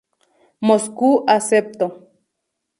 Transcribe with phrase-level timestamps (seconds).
[0.69, 1.85] Moscú acepto.